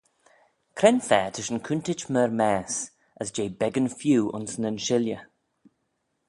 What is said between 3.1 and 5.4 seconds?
as jeh beggan feeu ayns nyn shilley?